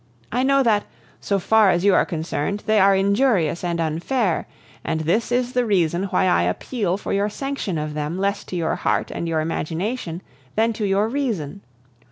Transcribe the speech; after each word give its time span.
I 0.31 0.41
know 0.41 0.63
that, 0.63 0.85
so 1.19 1.37
far 1.37 1.69
as 1.69 1.85
you 1.85 1.93
are 1.93 2.07
concerned, 2.07 2.63
they 2.65 2.79
are 2.79 2.95
injurious 2.95 3.63
and 3.63 3.79
unfair, 3.79 4.47
and 4.83 5.01
this 5.01 5.31
is 5.31 5.53
the 5.53 5.63
reason 5.63 6.05
why 6.05 6.25
I 6.25 6.41
appeal 6.41 6.97
for 6.97 7.13
your 7.13 7.29
sanction 7.29 7.77
of 7.77 7.93
them 7.93 8.17
less 8.17 8.43
to 8.45 8.55
your 8.55 8.77
heart 8.77 9.11
and 9.11 9.27
your 9.27 9.41
imagination 9.41 10.23
than 10.55 10.73
to 10.73 10.85
your 10.87 11.07
reason. 11.07 11.61